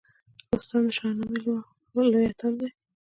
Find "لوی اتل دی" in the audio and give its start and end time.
2.11-2.69